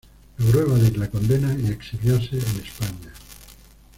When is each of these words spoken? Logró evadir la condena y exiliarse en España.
Logró 0.39 0.61
evadir 0.61 0.97
la 0.97 1.11
condena 1.11 1.53
y 1.53 1.67
exiliarse 1.67 2.31
en 2.39 2.59
España. 2.65 3.13